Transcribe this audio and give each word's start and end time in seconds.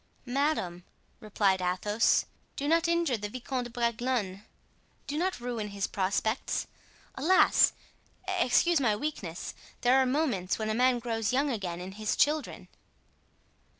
"Madame," 0.25 0.83
replied 1.19 1.61
Athos, 1.61 2.25
"do 2.55 2.67
not 2.67 2.87
injure 2.87 3.17
the 3.17 3.29
Vicomte 3.29 3.65
de 3.65 3.69
Bragelonne—do 3.69 5.15
not 5.15 5.39
ruin 5.39 5.67
his 5.67 5.85
prospects. 5.85 6.65
Alas! 7.13 7.73
excuse 8.27 8.79
my 8.79 8.95
weakness! 8.95 9.53
There 9.81 9.99
are 10.01 10.07
moments 10.07 10.57
when 10.57 10.71
a 10.71 10.73
man 10.73 10.97
grows 10.97 11.31
young 11.33 11.51
again 11.51 11.79
in 11.79 11.91
his 11.91 12.15
children." 12.15 12.67